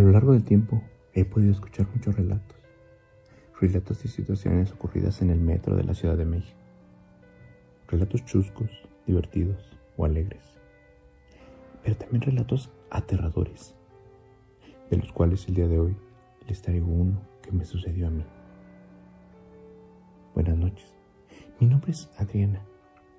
A 0.00 0.02
lo 0.02 0.12
largo 0.12 0.32
del 0.32 0.44
tiempo 0.44 0.82
he 1.12 1.26
podido 1.26 1.52
escuchar 1.52 1.86
muchos 1.94 2.16
relatos, 2.16 2.56
relatos 3.60 4.02
de 4.02 4.08
situaciones 4.08 4.72
ocurridas 4.72 5.20
en 5.20 5.28
el 5.28 5.38
metro 5.38 5.76
de 5.76 5.84
la 5.84 5.92
Ciudad 5.92 6.16
de 6.16 6.24
México, 6.24 6.58
relatos 7.86 8.24
chuscos, 8.24 8.70
divertidos 9.06 9.76
o 9.98 10.06
alegres, 10.06 10.42
pero 11.82 11.96
también 11.96 12.22
relatos 12.22 12.70
aterradores, 12.88 13.74
de 14.90 14.96
los 14.96 15.12
cuales 15.12 15.46
el 15.48 15.56
día 15.56 15.68
de 15.68 15.78
hoy 15.78 15.94
les 16.48 16.62
traigo 16.62 16.86
uno 16.86 17.20
que 17.42 17.52
me 17.52 17.66
sucedió 17.66 18.06
a 18.06 18.10
mí. 18.10 18.24
Buenas 20.34 20.56
noches, 20.56 20.94
mi 21.60 21.66
nombre 21.66 21.90
es 21.90 22.08
Adriana 22.16 22.62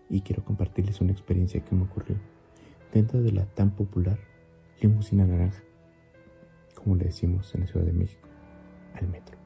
y 0.10 0.22
quiero 0.22 0.44
compartirles 0.44 1.00
una 1.00 1.12
experiencia 1.12 1.64
que 1.64 1.76
me 1.76 1.84
ocurrió 1.84 2.16
dentro 2.92 3.22
de 3.22 3.34
la 3.34 3.46
tan 3.46 3.70
popular 3.70 4.18
limusina 4.82 5.28
naranja 5.28 5.62
como 6.84 6.96
le 6.96 7.06
decimos 7.06 7.54
en 7.56 7.62
la 7.62 7.68
Ciudad 7.68 7.86
de 7.86 7.94
México, 7.94 8.28
al 8.96 9.08
metro. 9.08 9.38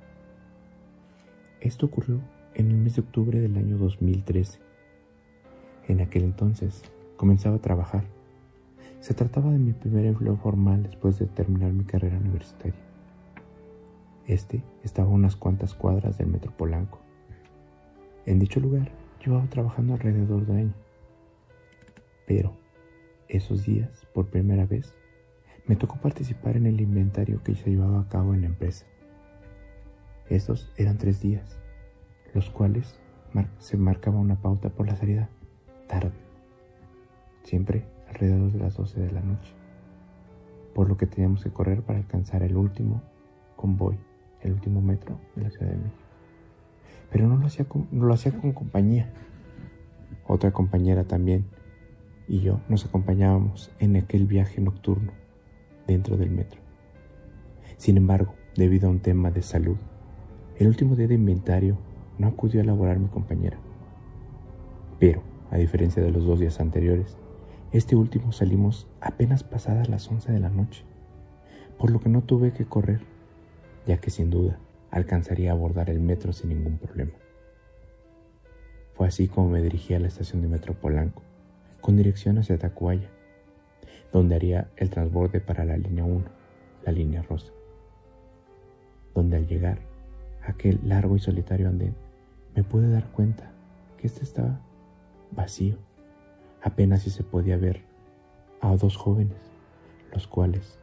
Esto 1.61 1.87
ocurrió 1.87 2.19
en 2.53 2.71
el 2.71 2.77
mes 2.77 2.95
de 2.95 3.01
octubre 3.01 3.39
del 3.39 3.57
año 3.57 3.77
2013. 3.77 4.59
En 5.87 6.01
aquel 6.01 6.23
entonces 6.23 6.83
comenzaba 7.17 7.57
a 7.57 7.61
trabajar. 7.61 8.03
Se 8.99 9.13
trataba 9.13 9.51
de 9.51 9.59
mi 9.59 9.73
primer 9.73 10.05
empleo 10.05 10.37
formal 10.37 10.83
después 10.83 11.19
de 11.19 11.25
terminar 11.27 11.73
mi 11.73 11.83
carrera 11.83 12.17
universitaria. 12.17 12.79
Este 14.27 14.63
estaba 14.83 15.09
a 15.09 15.13
unas 15.13 15.35
cuantas 15.35 15.75
cuadras 15.75 16.17
del 16.17 16.27
Metro 16.27 16.51
Polanco. 16.51 16.99
En 18.25 18.39
dicho 18.39 18.59
lugar 18.59 18.91
llevaba 19.23 19.45
trabajando 19.47 19.93
alrededor 19.93 20.45
de 20.45 20.53
año. 20.53 20.73
Pero 22.25 22.53
esos 23.27 23.65
días, 23.65 24.07
por 24.13 24.27
primera 24.27 24.65
vez, 24.65 24.97
me 25.67 25.75
tocó 25.75 25.97
participar 25.97 26.57
en 26.57 26.67
el 26.67 26.79
inventario 26.79 27.41
que 27.43 27.55
se 27.55 27.71
llevaba 27.71 28.01
a 28.01 28.07
cabo 28.07 28.33
en 28.33 28.41
la 28.41 28.47
empresa. 28.47 28.85
Estos 30.29 30.71
eran 30.77 30.97
tres 30.97 31.21
días, 31.21 31.57
los 32.33 32.49
cuales 32.49 32.99
se 33.59 33.77
marcaba 33.77 34.19
una 34.19 34.41
pauta 34.41 34.69
por 34.69 34.87
la 34.87 34.95
salida 34.95 35.29
tarde, 35.87 36.13
siempre 37.43 37.85
alrededor 38.07 38.51
de 38.51 38.59
las 38.59 38.77
12 38.77 39.01
de 39.01 39.11
la 39.11 39.21
noche, 39.21 39.53
por 40.73 40.87
lo 40.87 40.97
que 40.97 41.07
teníamos 41.07 41.43
que 41.43 41.51
correr 41.51 41.81
para 41.81 41.99
alcanzar 41.99 42.43
el 42.43 42.55
último 42.55 43.01
convoy, 43.55 43.97
el 44.41 44.53
último 44.53 44.81
metro 44.81 45.19
de 45.35 45.43
la 45.43 45.49
Ciudad 45.49 45.71
de 45.71 45.77
México. 45.77 46.03
Pero 47.11 47.27
no 47.27 47.37
lo 47.37 47.47
hacía 47.47 47.65
no 47.91 48.05
lo 48.05 48.13
hacía 48.13 48.31
con 48.39 48.51
compañía. 48.53 49.11
Otra 50.27 50.51
compañera 50.51 51.03
también 51.03 51.45
y 52.27 52.39
yo 52.39 52.59
nos 52.67 52.85
acompañábamos 52.85 53.71
en 53.79 53.95
aquel 53.95 54.25
viaje 54.25 54.59
nocturno 54.59 55.24
dentro 55.87 56.17
del 56.17 56.31
metro. 56.31 56.61
Sin 57.77 57.97
embargo, 57.97 58.33
debido 58.55 58.87
a 58.87 58.91
un 58.91 58.99
tema 58.99 59.31
de 59.31 59.41
salud, 59.41 59.77
el 60.57 60.67
último 60.67 60.95
día 60.95 61.07
de 61.07 61.15
inventario 61.15 61.77
no 62.17 62.27
acudió 62.27 62.61
a 62.61 62.63
elaborar 62.63 62.99
mi 62.99 63.07
compañera. 63.07 63.57
Pero, 64.99 65.21
a 65.51 65.57
diferencia 65.57 66.01
de 66.01 66.11
los 66.11 66.25
dos 66.25 66.39
días 66.39 66.59
anteriores, 66.59 67.17
este 67.71 67.95
último 67.95 68.31
salimos 68.31 68.87
apenas 69.01 69.43
pasadas 69.43 69.89
las 69.89 70.09
11 70.09 70.31
de 70.31 70.39
la 70.39 70.49
noche, 70.49 70.85
por 71.77 71.91
lo 71.91 71.99
que 71.99 72.09
no 72.09 72.21
tuve 72.21 72.53
que 72.53 72.65
correr, 72.65 73.01
ya 73.85 73.97
que 73.97 74.11
sin 74.11 74.29
duda 74.29 74.59
alcanzaría 74.91 75.51
a 75.51 75.53
abordar 75.53 75.89
el 75.89 75.99
metro 75.99 76.31
sin 76.31 76.49
ningún 76.49 76.77
problema. 76.77 77.11
Fue 78.93 79.07
así 79.07 79.27
como 79.27 79.49
me 79.49 79.61
dirigí 79.61 79.93
a 79.93 79.99
la 79.99 80.07
estación 80.07 80.41
de 80.41 80.47
Metro 80.47 80.73
Polanco, 80.73 81.21
con 81.81 81.97
dirección 81.97 82.37
hacia 82.37 82.57
Tacuaya, 82.57 83.09
donde 84.15 84.35
haría 84.35 84.71
el 84.77 84.89
transborde 84.89 85.41
para 85.41 85.65
la 85.65 85.75
línea 85.75 86.05
1, 86.05 86.23
la 86.85 86.91
línea 86.93 87.21
rosa, 87.21 87.51
donde 89.13 89.35
al 89.35 89.45
llegar 89.45 89.79
a 90.41 90.51
aquel 90.51 90.79
largo 90.85 91.17
y 91.17 91.19
solitario 91.19 91.67
andén 91.67 91.93
me 92.55 92.63
pude 92.63 92.89
dar 92.89 93.11
cuenta 93.11 93.51
que 93.97 94.07
este 94.07 94.23
estaba 94.23 94.61
vacío. 95.31 95.75
Apenas 96.61 97.01
si 97.01 97.09
se 97.09 97.23
podía 97.23 97.57
ver 97.57 97.81
a 98.61 98.73
dos 98.77 98.95
jóvenes, 98.95 99.35
los 100.13 100.27
cuales, 100.27 100.79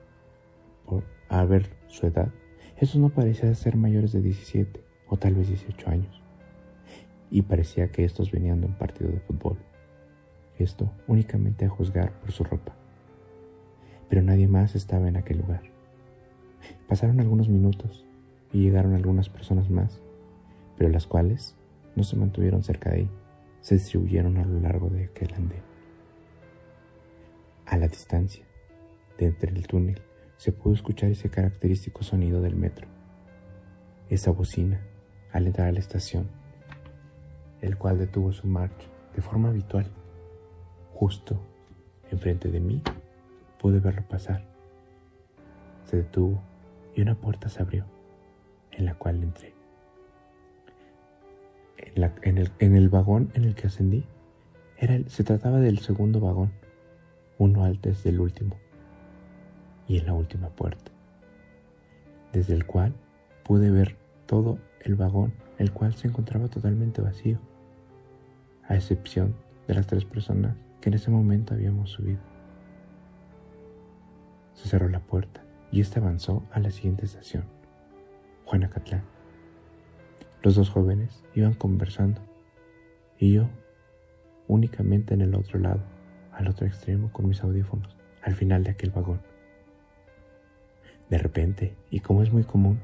por 0.85 1.03
haber 1.31 1.71
su 1.87 2.06
edad, 2.06 2.29
esos 2.77 2.97
no 2.97 3.09
parecían 3.09 3.55
ser 3.55 3.77
mayores 3.79 4.12
de 4.12 4.21
17 4.21 4.85
o 5.09 5.17
tal 5.17 5.37
vez 5.37 5.49
18 5.49 5.89
años. 5.89 6.21
Y 7.31 7.41
parecía 7.41 7.91
que 7.91 8.05
estos 8.05 8.31
venían 8.31 8.61
de 8.61 8.67
un 8.67 8.75
partido 8.75 9.11
de 9.11 9.21
fútbol. 9.21 9.56
Esto 10.59 10.93
únicamente 11.06 11.65
a 11.65 11.71
juzgar 11.71 12.12
por 12.21 12.31
su 12.31 12.45
ropa 12.45 12.75
pero 14.12 14.21
nadie 14.21 14.47
más 14.47 14.75
estaba 14.75 15.09
en 15.09 15.17
aquel 15.17 15.39
lugar. 15.39 15.62
Pasaron 16.87 17.19
algunos 17.21 17.49
minutos 17.49 18.05
y 18.53 18.61
llegaron 18.61 18.93
algunas 18.93 19.31
personas 19.31 19.71
más, 19.71 20.03
pero 20.77 20.91
las 20.91 21.06
cuales 21.06 21.56
no 21.97 22.05
se 22.05 22.17
mantuvieron 22.17 22.62
cerca 22.62 22.91
de 22.91 22.97
ahí, 22.97 23.11
se 23.62 23.77
distribuyeron 23.77 24.37
a 24.37 24.45
lo 24.45 24.61
largo 24.61 24.91
de 24.91 25.05
aquel 25.05 25.33
andén. 25.33 25.62
A 27.65 27.78
la 27.78 27.89
distancia, 27.89 28.45
de 29.17 29.28
entre 29.28 29.50
el 29.50 29.67
túnel, 29.67 30.03
se 30.37 30.53
pudo 30.53 30.75
escuchar 30.75 31.11
ese 31.11 31.31
característico 31.31 32.03
sonido 32.03 32.43
del 32.43 32.55
metro, 32.55 32.89
esa 34.11 34.31
bocina 34.31 34.79
al 35.33 35.47
entrar 35.47 35.69
a 35.69 35.73
la 35.73 35.81
estación, 35.81 36.29
el 37.62 37.79
cual 37.79 37.97
detuvo 37.97 38.31
su 38.31 38.47
marcha 38.47 38.89
de 39.17 39.23
forma 39.23 39.49
habitual, 39.49 39.87
justo 40.93 41.41
enfrente 42.11 42.50
de 42.50 42.61
mí 42.61 42.83
Pude 43.62 43.78
verlo 43.78 44.03
pasar. 44.03 44.45
Se 45.84 45.99
detuvo 45.99 46.43
y 46.97 47.00
una 47.00 47.15
puerta 47.15 47.49
se 47.49 47.62
abrió, 47.62 47.87
en 48.73 48.87
la 48.87 48.95
cual 48.95 49.23
entré. 49.23 49.55
En, 51.95 52.75
el, 52.75 52.89
vagón 52.89 53.31
en 53.34 53.45
el 53.45 53.55
que 53.55 53.69
ascendí, 53.69 54.05
era 54.78 54.99
se 55.09 55.23
trataba 55.23 55.61
del 55.61 55.78
segundo 55.78 56.19
vagón, 56.19 56.50
uno 57.39 57.65
antes 57.65 58.03
del 58.03 58.19
último, 58.19 58.56
y 59.87 59.99
en 59.99 60.06
la 60.06 60.15
última 60.15 60.49
puerta, 60.49 60.91
desde 62.33 62.55
el 62.55 62.67
cual 62.67 62.94
pude 63.44 63.71
ver 63.71 63.97
todo 64.27 64.59
el 64.81 64.97
vagón, 64.97 65.34
el 65.59 65.73
cual 65.73 65.94
se 65.94 66.09
encontraba 66.09 66.49
totalmente 66.49 67.00
vacío, 67.00 67.39
a 68.67 68.75
excepción 68.75 69.37
de 69.69 69.75
las 69.75 69.87
tres 69.87 70.05
personas 70.05 70.56
que 70.81 70.89
en 70.89 70.94
ese 70.94 71.11
momento 71.11 71.55
habíamos 71.55 71.91
subido. 71.91 72.31
Se 74.55 74.69
cerró 74.69 74.89
la 74.89 75.01
puerta 75.01 75.43
y 75.71 75.81
ésta 75.81 76.01
avanzó 76.01 76.45
a 76.53 76.61
la 76.61 76.71
siguiente 76.71 77.07
estación, 77.07 77.45
Juanacatlán. 78.45 79.03
Los 80.43 80.57
dos 80.57 80.71
jóvenes 80.71 81.25
iban 81.35 81.55
conversando 81.55 82.21
y 83.19 83.33
yo 83.33 83.49
únicamente 84.49 85.15
en 85.15 85.23
el 85.23 85.35
otro 85.35 85.59
lado, 85.59 85.83
al 86.33 86.49
otro 86.49 86.67
extremo 86.67 87.12
con 87.12 87.29
mis 87.29 87.43
audífonos, 87.43 87.97
al 88.23 88.35
final 88.35 88.65
de 88.65 88.71
aquel 88.71 88.91
vagón. 88.91 89.21
De 91.09 91.19
repente, 91.19 91.77
y 91.91 92.01
como 92.01 92.23
es 92.23 92.33
muy 92.33 92.45
común, 92.45 92.81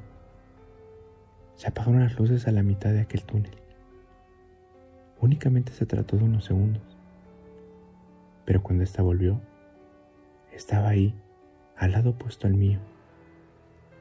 se 1.57 1.69
apagaron 1.69 2.01
las 2.01 2.19
luces 2.19 2.47
a 2.47 2.53
la 2.53 2.62
mitad 2.62 2.91
de 2.91 3.01
aquel 3.01 3.25
túnel. 3.25 3.53
Únicamente 5.21 5.73
se 5.73 5.87
trató 5.87 6.17
de 6.17 6.25
unos 6.25 6.45
segundos, 6.45 6.83
pero 8.45 8.62
cuando 8.62 8.84
ésta 8.84 9.03
volvió, 9.03 9.41
estaba 10.53 10.89
ahí 10.89 11.15
al 11.78 11.93
lado 11.93 12.11
opuesto 12.11 12.49
al 12.49 12.55
mío, 12.55 12.81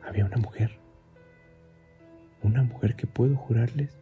había 0.03 0.25
una 0.25 0.37
mujer. 0.37 0.71
Una 2.41 2.63
mujer 2.63 2.95
que 2.95 3.05
puedo 3.05 3.35
jurarles 3.35 3.95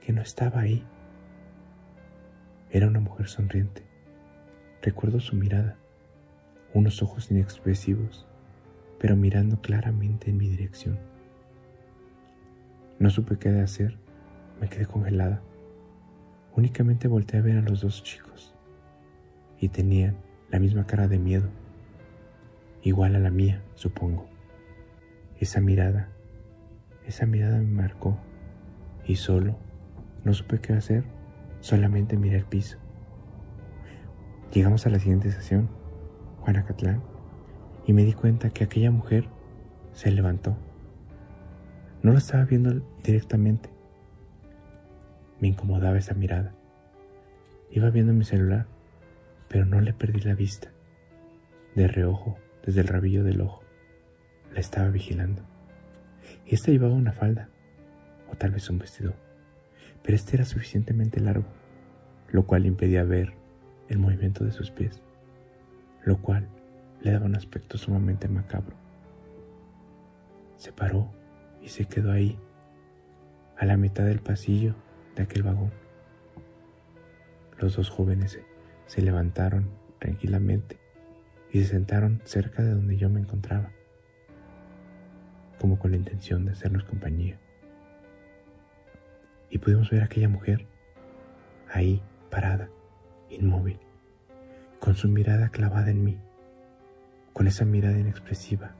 que 0.00 0.12
no 0.12 0.20
estaba 0.20 0.60
ahí. 0.60 0.84
Era 2.70 2.88
una 2.88 3.00
mujer 3.00 3.28
sonriente. 3.28 3.82
Recuerdo 4.82 5.20
su 5.20 5.34
mirada, 5.34 5.78
unos 6.74 7.02
ojos 7.02 7.30
inexpresivos, 7.30 8.26
pero 8.98 9.16
mirando 9.16 9.62
claramente 9.62 10.30
en 10.30 10.36
mi 10.36 10.48
dirección. 10.48 10.98
No 12.98 13.08
supe 13.08 13.38
qué 13.38 13.48
hacer, 13.60 13.96
me 14.60 14.68
quedé 14.68 14.84
congelada. 14.84 15.40
Únicamente 16.54 17.08
volteé 17.08 17.40
a 17.40 17.42
ver 17.42 17.56
a 17.56 17.62
los 17.62 17.80
dos 17.80 18.02
chicos 18.02 18.54
y 19.58 19.68
tenían 19.68 20.16
la 20.50 20.58
misma 20.58 20.86
cara 20.86 21.08
de 21.08 21.18
miedo 21.18 21.48
igual 22.86 23.16
a 23.16 23.18
la 23.18 23.32
mía, 23.32 23.64
supongo. 23.74 24.28
Esa 25.40 25.60
mirada, 25.60 26.08
esa 27.04 27.26
mirada 27.26 27.58
me 27.58 27.64
marcó 27.64 28.16
y 29.04 29.16
solo, 29.16 29.56
no 30.22 30.32
supe 30.32 30.60
qué 30.60 30.72
hacer, 30.72 31.02
solamente 31.58 32.16
miré 32.16 32.36
el 32.36 32.44
piso. 32.44 32.78
Llegamos 34.52 34.86
a 34.86 34.90
la 34.90 35.00
siguiente 35.00 35.28
estación, 35.28 35.68
Juanacatlán, 36.42 37.02
y 37.88 37.92
me 37.92 38.04
di 38.04 38.12
cuenta 38.12 38.50
que 38.50 38.62
aquella 38.62 38.92
mujer 38.92 39.26
se 39.92 40.12
levantó. 40.12 40.56
No 42.04 42.12
la 42.12 42.18
estaba 42.18 42.44
viendo 42.44 42.86
directamente. 43.02 43.68
Me 45.40 45.48
incomodaba 45.48 45.98
esa 45.98 46.14
mirada. 46.14 46.54
Iba 47.68 47.90
viendo 47.90 48.12
mi 48.12 48.24
celular, 48.24 48.66
pero 49.48 49.66
no 49.66 49.80
le 49.80 49.92
perdí 49.92 50.20
la 50.20 50.36
vista. 50.36 50.70
De 51.74 51.88
reojo 51.88 52.38
desde 52.66 52.80
el 52.80 52.88
rabillo 52.88 53.24
del 53.24 53.40
ojo. 53.40 53.62
la 54.52 54.60
estaba 54.60 54.88
vigilando. 54.88 55.42
Y 56.44 56.54
esta 56.54 56.70
llevaba 56.70 56.94
una 56.94 57.12
falda, 57.12 57.48
o 58.30 58.36
tal 58.36 58.50
vez 58.50 58.68
un 58.68 58.78
vestido, 58.78 59.14
pero 60.02 60.16
este 60.16 60.36
era 60.36 60.44
suficientemente 60.44 61.20
largo, 61.20 61.46
lo 62.30 62.46
cual 62.46 62.66
impedía 62.66 63.04
ver 63.04 63.34
el 63.88 63.98
movimiento 63.98 64.44
de 64.44 64.52
sus 64.52 64.70
pies, 64.70 65.02
lo 66.04 66.20
cual 66.20 66.48
le 67.02 67.12
daba 67.12 67.26
un 67.26 67.36
aspecto 67.36 67.78
sumamente 67.78 68.28
macabro. 68.28 68.76
Se 70.56 70.72
paró 70.72 71.10
y 71.62 71.68
se 71.68 71.86
quedó 71.86 72.12
ahí, 72.12 72.38
a 73.58 73.64
la 73.64 73.76
mitad 73.76 74.04
del 74.04 74.20
pasillo 74.20 74.74
de 75.14 75.22
aquel 75.22 75.42
vagón. 75.42 75.72
Los 77.58 77.76
dos 77.76 77.88
jóvenes 77.88 78.38
se, 78.86 79.02
levantaron 79.02 79.70
tranquilamente 79.98 80.78
y 81.56 81.62
se 81.62 81.70
sentaron 81.70 82.20
cerca 82.24 82.62
de 82.62 82.72
donde 82.72 82.98
yo 82.98 83.08
me 83.08 83.18
encontraba, 83.18 83.70
como 85.58 85.78
con 85.78 85.90
la 85.90 85.96
intención 85.96 86.44
de 86.44 86.52
hacernos 86.52 86.84
compañía. 86.84 87.38
Y 89.48 89.56
pudimos 89.56 89.88
ver 89.88 90.02
a 90.02 90.04
aquella 90.04 90.28
mujer 90.28 90.66
ahí, 91.72 92.02
parada, 92.30 92.68
inmóvil, 93.30 93.78
con 94.80 94.96
su 94.96 95.08
mirada 95.08 95.48
clavada 95.48 95.90
en 95.90 96.04
mí, 96.04 96.18
con 97.32 97.46
esa 97.46 97.64
mirada 97.64 97.98
inexpresiva 97.98 98.76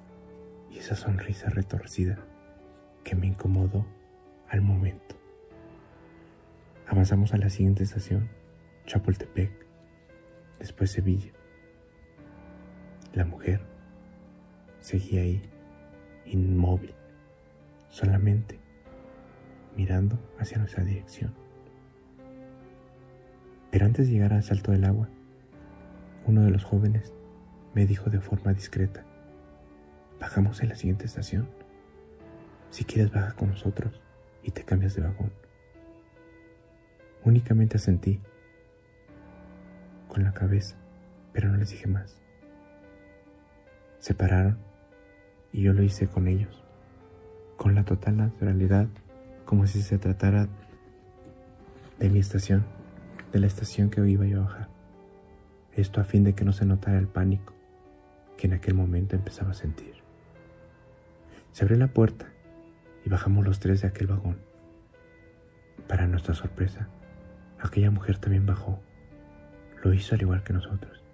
y 0.71 0.77
esa 0.77 0.97
sonrisa 0.97 1.49
retorcida 1.49 2.19
que 3.05 3.17
me 3.17 3.27
incomodó 3.27 3.87
al 4.51 4.61
momento. 4.61 5.17
Avanzamos 6.87 7.33
a 7.33 7.39
la 7.39 7.49
siguiente 7.49 7.85
estación, 7.85 8.29
Chapultepec, 8.85 9.51
después 10.59 10.91
Sevilla. 10.91 11.33
La 13.17 13.25
mujer 13.25 13.63
seguía 14.79 15.23
ahí, 15.23 15.41
inmóvil, 16.27 16.93
solamente 17.89 18.61
mirando 19.75 20.19
hacia 20.39 20.59
nuestra 20.59 20.85
dirección. 20.85 21.33
Pero 23.71 23.87
antes 23.87 24.07
de 24.07 24.13
llegar 24.13 24.35
al 24.35 24.43
salto 24.43 24.73
del 24.73 24.85
agua, 24.85 25.09
uno 26.27 26.43
de 26.43 26.51
los 26.51 26.65
jóvenes 26.65 27.15
me 27.75 27.87
dijo 27.87 28.11
de 28.11 28.21
forma 28.21 28.53
discreta, 28.53 29.07
bajamos 30.21 30.61
en 30.61 30.69
la 30.69 30.77
siguiente 30.77 31.07
estación. 31.07 31.49
Si 32.69 32.85
quieres 32.85 33.11
baja 33.11 33.33
con 33.33 33.49
nosotros 33.49 33.99
y 34.43 34.51
te 34.51 34.63
cambias 34.63 34.95
de 34.95 35.01
vagón. 35.01 35.33
Únicamente 37.25 37.79
asentí 37.79 38.21
con 40.07 40.23
la 40.23 40.35
cabeza, 40.35 40.77
pero 41.33 41.49
no 41.49 41.57
les 41.57 41.71
dije 41.71 41.87
más. 41.87 42.26
Se 44.07 44.15
pararon 44.15 44.57
y 45.51 45.63
yo 45.63 45.73
lo 45.73 45.83
hice 45.83 46.07
con 46.07 46.29
ellos, 46.29 46.63
con 47.57 47.75
la 47.75 47.85
total 47.85 48.19
naturalidad, 48.19 48.87
como 49.45 49.67
si 49.67 49.83
se 49.83 49.99
tratara 49.99 50.47
de 51.99 52.09
mi 52.09 52.21
estación, 52.21 52.65
de 53.33 53.41
la 53.41 53.49
estación 53.49 53.91
que 53.91 54.09
iba 54.09 54.25
yo 54.25 54.43
a 54.43 54.45
bajar. 54.45 54.69
Esto 55.73 56.01
a 56.01 56.05
fin 56.05 56.23
de 56.23 56.37
que 56.37 56.45
no 56.45 56.53
se 56.53 56.65
notara 56.65 57.01
el 57.01 57.09
pánico 57.09 57.53
que 58.37 58.47
en 58.47 58.53
aquel 58.53 58.75
momento 58.75 59.17
empezaba 59.17 59.51
a 59.51 59.55
sentir. 59.55 59.95
Se 61.51 61.65
abrió 61.65 61.77
la 61.77 61.89
puerta 61.89 62.27
y 63.05 63.09
bajamos 63.09 63.45
los 63.45 63.59
tres 63.59 63.81
de 63.81 63.89
aquel 63.89 64.07
vagón. 64.07 64.39
Para 65.89 66.07
nuestra 66.07 66.33
sorpresa, 66.33 66.87
aquella 67.59 67.91
mujer 67.91 68.19
también 68.19 68.47
bajó. 68.47 68.79
Lo 69.83 69.93
hizo 69.93 70.15
al 70.15 70.23
igual 70.23 70.45
que 70.45 70.53
nosotros. 70.53 71.06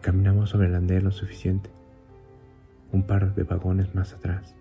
Caminamos 0.00 0.48
sobre 0.48 0.68
el 0.68 0.74
andén 0.74 1.04
lo 1.04 1.12
suficiente, 1.12 1.68
un 2.90 3.02
par 3.02 3.34
de 3.34 3.42
vagones 3.42 3.94
más 3.94 4.14
atrás. 4.14 4.54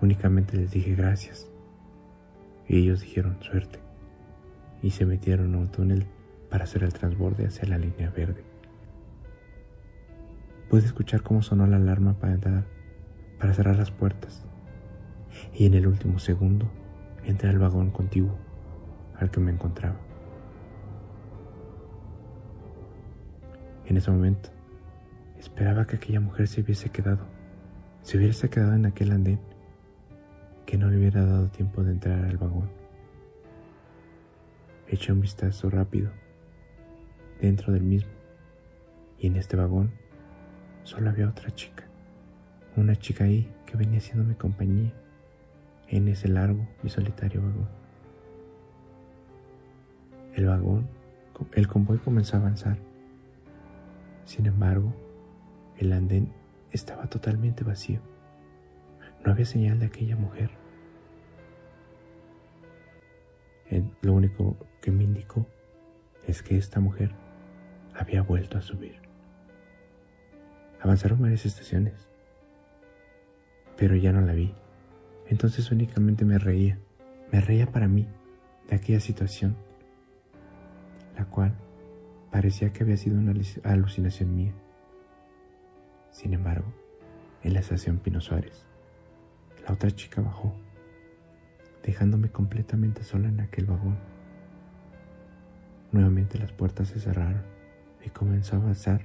Únicamente 0.00 0.56
les 0.56 0.70
dije 0.70 0.94
gracias 0.94 1.50
y 2.68 2.78
ellos 2.78 3.00
dijeron 3.00 3.36
suerte 3.42 3.80
y 4.80 4.90
se 4.90 5.06
metieron 5.06 5.56
a 5.56 5.58
un 5.58 5.68
túnel 5.68 6.06
para 6.50 6.64
hacer 6.64 6.84
el 6.84 6.92
transborde 6.92 7.46
hacia 7.46 7.68
la 7.68 7.78
línea 7.78 8.10
verde. 8.10 8.44
Pude 10.70 10.84
escuchar 10.84 11.22
cómo 11.22 11.42
sonó 11.42 11.66
la 11.66 11.78
alarma 11.78 12.14
para 12.14 12.34
entrar, 12.34 12.64
para 13.40 13.54
cerrar 13.54 13.76
las 13.76 13.90
puertas, 13.90 14.44
y 15.52 15.66
en 15.66 15.74
el 15.74 15.88
último 15.88 16.20
segundo 16.20 16.70
entré 17.24 17.48
al 17.48 17.58
vagón 17.58 17.90
contiguo 17.90 18.38
al 19.18 19.32
que 19.32 19.40
me 19.40 19.50
encontraba. 19.50 20.07
En 23.88 23.96
ese 23.96 24.10
momento, 24.10 24.50
esperaba 25.38 25.86
que 25.86 25.96
aquella 25.96 26.20
mujer 26.20 26.46
se 26.46 26.60
hubiese 26.60 26.90
quedado, 26.90 27.24
se 28.02 28.18
hubiese 28.18 28.50
quedado 28.50 28.74
en 28.74 28.84
aquel 28.84 29.12
andén, 29.12 29.40
que 30.66 30.76
no 30.76 30.90
le 30.90 30.98
hubiera 30.98 31.24
dado 31.24 31.48
tiempo 31.48 31.82
de 31.82 31.92
entrar 31.92 32.22
al 32.22 32.36
vagón. 32.36 32.68
Eché 34.88 35.10
un 35.10 35.22
vistazo 35.22 35.70
rápido 35.70 36.10
dentro 37.40 37.72
del 37.72 37.82
mismo, 37.82 38.10
y 39.18 39.28
en 39.28 39.36
este 39.36 39.56
vagón 39.56 39.90
solo 40.84 41.08
había 41.08 41.26
otra 41.26 41.50
chica, 41.54 41.84
una 42.76 42.94
chica 42.94 43.24
ahí 43.24 43.50
que 43.64 43.78
venía 43.78 44.00
haciéndome 44.00 44.36
compañía 44.36 44.92
en 45.88 46.08
ese 46.08 46.28
largo 46.28 46.68
y 46.84 46.90
solitario 46.90 47.40
vagón. 47.40 47.68
El 50.34 50.44
vagón, 50.44 50.86
el 51.54 51.66
convoy 51.66 51.96
comenzó 51.96 52.36
a 52.36 52.40
avanzar. 52.40 52.76
Sin 54.28 54.44
embargo, 54.44 54.92
el 55.78 55.90
andén 55.90 56.34
estaba 56.70 57.06
totalmente 57.06 57.64
vacío. 57.64 58.02
No 59.24 59.32
había 59.32 59.46
señal 59.46 59.78
de 59.78 59.86
aquella 59.86 60.16
mujer. 60.16 60.50
lo 64.02 64.12
único 64.12 64.58
que 64.82 64.90
me 64.90 65.04
indicó 65.04 65.46
es 66.26 66.42
que 66.42 66.58
esta 66.58 66.78
mujer 66.78 67.12
había 67.94 68.20
vuelto 68.20 68.58
a 68.58 68.62
subir. 68.62 69.00
Avanzaron 70.82 71.22
varias 71.22 71.46
estaciones, 71.46 71.94
pero 73.78 73.96
ya 73.96 74.12
no 74.12 74.20
la 74.20 74.34
vi. 74.34 74.54
Entonces 75.26 75.70
únicamente 75.70 76.26
me 76.26 76.38
reía, 76.38 76.78
me 77.32 77.40
reía 77.40 77.66
para 77.72 77.88
mí 77.88 78.06
de 78.68 78.76
aquella 78.76 79.00
situación, 79.00 79.56
la 81.16 81.24
cual 81.24 81.54
parecía 82.30 82.72
que 82.72 82.82
había 82.82 82.96
sido 82.96 83.18
una 83.18 83.34
alucinación 83.64 84.34
mía. 84.34 84.52
Sin 86.10 86.34
embargo, 86.34 86.66
en 87.42 87.54
la 87.54 87.60
estación 87.60 87.98
Pino 87.98 88.20
Suárez, 88.20 88.66
la 89.66 89.72
otra 89.72 89.90
chica 89.90 90.20
bajó, 90.20 90.54
dejándome 91.82 92.30
completamente 92.30 93.04
sola 93.04 93.28
en 93.28 93.40
aquel 93.40 93.66
vagón. 93.66 93.98
Nuevamente 95.92 96.38
las 96.38 96.52
puertas 96.52 96.88
se 96.88 97.00
cerraron 97.00 97.42
y 98.04 98.10
comenzó 98.10 98.56
a 98.56 98.58
avanzar 98.58 99.02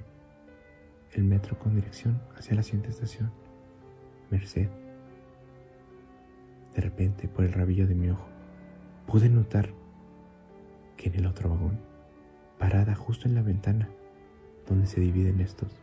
el 1.12 1.24
metro 1.24 1.58
con 1.58 1.74
dirección 1.74 2.20
hacia 2.36 2.54
la 2.54 2.62
siguiente 2.62 2.90
estación, 2.90 3.30
Merced. 4.30 4.68
De 6.74 6.80
repente, 6.80 7.28
por 7.28 7.44
el 7.44 7.52
rabillo 7.52 7.86
de 7.86 7.94
mi 7.94 8.10
ojo, 8.10 8.26
pude 9.06 9.28
notar 9.28 9.70
que 10.96 11.08
en 11.08 11.14
el 11.14 11.26
otro 11.26 11.50
vagón, 11.50 11.78
parada 12.58 12.94
justo 12.94 13.28
en 13.28 13.34
la 13.34 13.42
ventana 13.42 13.88
donde 14.66 14.86
se 14.86 15.00
dividen 15.00 15.40
estos, 15.40 15.76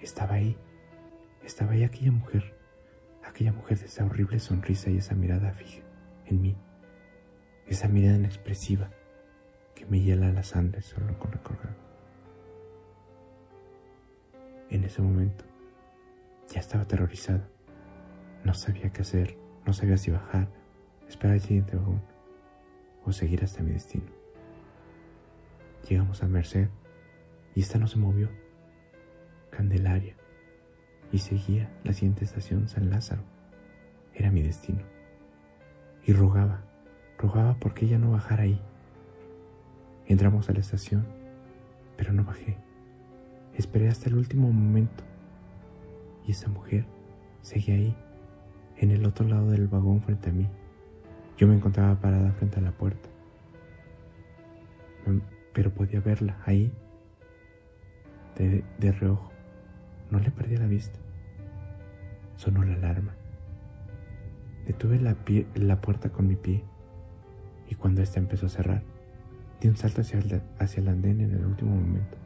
estaba 0.00 0.34
ahí, 0.34 0.56
estaba 1.44 1.72
ahí 1.72 1.84
aquella 1.84 2.12
mujer, 2.12 2.54
aquella 3.24 3.52
mujer 3.52 3.78
de 3.78 3.86
esa 3.86 4.04
horrible 4.04 4.38
sonrisa 4.38 4.90
y 4.90 4.98
esa 4.98 5.14
mirada 5.14 5.52
fija 5.52 5.82
en 6.26 6.42
mí, 6.42 6.56
esa 7.66 7.88
mirada 7.88 8.16
inexpresiva 8.16 8.90
que 9.74 9.86
me 9.86 10.00
hiela 10.00 10.32
la 10.32 10.42
sangre 10.42 10.82
solo 10.82 11.18
con 11.18 11.32
recordar. 11.32 11.76
En 14.70 14.84
ese 14.84 15.00
momento 15.00 15.44
ya 16.48 16.60
estaba 16.60 16.84
aterrorizada. 16.84 17.48
No 18.44 18.54
sabía 18.54 18.90
qué 18.90 19.02
hacer, 19.02 19.36
no 19.64 19.72
sabía 19.72 19.96
si 19.96 20.10
bajar, 20.10 20.48
esperar 21.08 21.36
el 21.36 21.40
siguiente 21.40 21.76
vagón 21.76 22.02
o 23.04 23.12
seguir 23.12 23.44
hasta 23.44 23.62
mi 23.62 23.72
destino. 23.72 24.15
Llegamos 25.88 26.22
a 26.22 26.28
Merced 26.28 26.68
y 27.54 27.60
esta 27.60 27.78
no 27.78 27.86
se 27.86 27.98
movió. 27.98 28.28
Candelaria. 29.50 30.16
Y 31.12 31.18
seguía 31.18 31.70
la 31.84 31.92
siguiente 31.92 32.24
estación 32.24 32.68
San 32.68 32.90
Lázaro. 32.90 33.22
Era 34.14 34.30
mi 34.30 34.42
destino. 34.42 34.82
Y 36.04 36.12
rogaba, 36.12 36.64
rogaba 37.18 37.54
porque 37.58 37.86
ella 37.86 37.98
no 37.98 38.10
bajara 38.10 38.44
ahí. 38.44 38.60
Entramos 40.06 40.48
a 40.48 40.52
la 40.52 40.60
estación, 40.60 41.06
pero 41.96 42.12
no 42.12 42.24
bajé. 42.24 42.56
Esperé 43.54 43.88
hasta 43.88 44.08
el 44.08 44.16
último 44.16 44.52
momento 44.52 45.04
y 46.26 46.32
esa 46.32 46.48
mujer 46.48 46.84
seguía 47.40 47.76
ahí, 47.76 47.96
en 48.76 48.90
el 48.90 49.06
otro 49.06 49.26
lado 49.26 49.50
del 49.50 49.68
vagón 49.68 50.02
frente 50.02 50.30
a 50.30 50.32
mí. 50.32 50.48
Yo 51.38 51.46
me 51.46 51.54
encontraba 51.54 52.00
parada 52.00 52.32
frente 52.32 52.58
a 52.58 52.62
la 52.62 52.72
puerta, 52.72 53.08
pero 55.56 55.70
podía 55.70 56.00
verla 56.00 56.36
ahí, 56.44 56.70
de, 58.36 58.92
reojo, 58.92 59.32
no 60.10 60.20
le 60.20 60.30
perdí 60.30 60.58
la 60.58 60.66
vista. 60.66 60.98
Sonó 62.34 62.62
la 62.62 62.74
alarma. 62.74 63.14
Detuve 64.66 65.00
la, 65.00 65.16
la 65.54 65.80
puerta 65.80 66.10
con 66.10 66.28
mi 66.28 66.36
pie 66.36 66.62
y 67.70 67.74
cuando 67.74 68.02
ésta 68.02 68.20
empezó 68.20 68.44
a 68.44 68.50
cerrar, 68.50 68.82
di 69.58 69.68
un 69.68 69.78
salto 69.78 70.02
hacia 70.02 70.18
el, 70.18 70.42
hacia 70.58 70.82
el 70.82 70.88
andén 70.88 71.22
en 71.22 71.30
el 71.30 71.46
último 71.46 71.74
momento. 71.74 72.18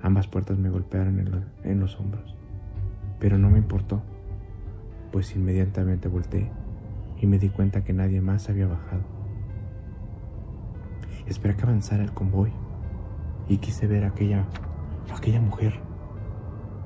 Ambas 0.00 0.26
puertas 0.26 0.56
me 0.56 0.70
golpearon 0.70 1.20
en, 1.62 1.78
los 1.80 2.00
hombros, 2.00 2.36
pero 3.18 3.36
no 3.36 3.50
me 3.50 3.58
importó, 3.58 4.02
pues 5.12 5.36
inmediatamente 5.36 6.08
volteé 6.08 6.50
y 7.20 7.26
me 7.26 7.38
di 7.38 7.50
cuenta 7.50 7.84
que 7.84 7.92
nadie 7.92 8.22
más 8.22 8.48
había 8.48 8.66
bajado. 8.66 9.19
Esperé 11.30 11.54
que 11.54 11.62
avanzara 11.62 12.02
el 12.02 12.12
convoy 12.12 12.52
y 13.48 13.58
quise 13.58 13.86
ver 13.86 14.02
a 14.02 14.08
aquella, 14.08 14.48
a 15.12 15.16
aquella 15.16 15.40
mujer, 15.40 15.80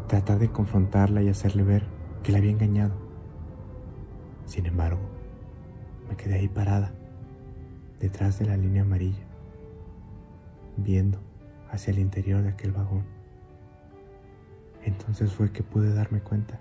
tratar 0.06 0.38
de 0.38 0.52
confrontarla 0.52 1.22
y 1.22 1.30
hacerle 1.30 1.62
ver 1.62 1.86
que 2.22 2.30
la 2.30 2.38
había 2.38 2.50
engañado. 2.50 2.94
Sin 4.44 4.66
embargo, 4.66 5.00
me 6.10 6.16
quedé 6.16 6.34
ahí 6.34 6.48
parada, 6.48 6.92
detrás 8.00 8.38
de 8.38 8.44
la 8.44 8.58
línea 8.58 8.82
amarilla, 8.82 9.24
viendo 10.76 11.22
hacia 11.70 11.92
el 11.92 11.98
interior 11.98 12.42
de 12.42 12.50
aquel 12.50 12.72
vagón. 12.72 13.06
Entonces 14.82 15.32
fue 15.32 15.52
que 15.52 15.62
pude 15.62 15.94
darme 15.94 16.20
cuenta 16.20 16.60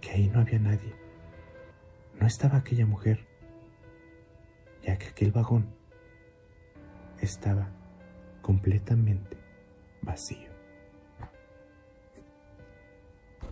que 0.00 0.10
ahí 0.10 0.28
no 0.34 0.40
había 0.40 0.58
nadie. 0.58 0.96
No 2.20 2.26
estaba 2.26 2.56
aquella 2.58 2.86
mujer, 2.86 3.24
ya 4.82 4.98
que 4.98 5.06
aquel 5.06 5.30
vagón 5.30 5.75
estaba 7.20 7.68
completamente 8.42 9.36
vacío. 10.02 10.55